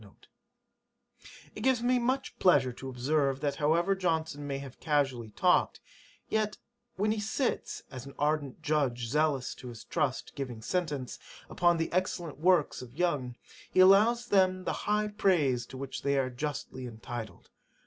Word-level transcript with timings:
''It 1.53 1.61
gives 1.61 1.83
me 1.83 1.99
much 1.99 2.39
pleasure 2.39 2.73
to 2.73 2.89
observe, 2.89 3.39
that 3.39 3.57
however 3.57 3.93
Johnson 3.93 4.47
may 4.47 4.57
have 4.57 4.79
casually 4.79 5.29
talked, 5.29 5.79
yet 6.27 6.57
when 6.95 7.11
he 7.11 7.19
sits, 7.19 7.83
as 7.91 8.07
"an 8.07 8.15
ardent 8.17 8.63
judge 8.63 9.05
zealous 9.09 9.53
to 9.53 9.67
his 9.67 9.83
trust, 9.83 10.33
giving 10.33 10.59
sentence" 10.63 11.19
upon 11.51 11.77
the 11.77 11.93
excellent 11.93 12.39
works 12.39 12.81
of 12.81 12.95
Young, 12.97 13.35
he 13.71 13.79
allows 13.79 14.25
them 14.25 14.63
the 14.63 14.73
high 14.89 15.07
praise 15.09 15.67
to 15.67 15.77
which 15.77 16.01
they 16.01 16.17
are 16.17 16.31
justly 16.31 16.87
entitled. 16.87 17.51